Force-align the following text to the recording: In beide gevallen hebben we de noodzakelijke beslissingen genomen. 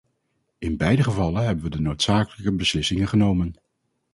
In 0.57 0.77
beide 0.77 1.03
gevallen 1.03 1.43
hebben 1.45 1.63
we 1.63 1.69
de 1.69 1.79
noodzakelijke 1.81 2.51
beslissingen 2.55 3.07
genomen. 3.07 3.55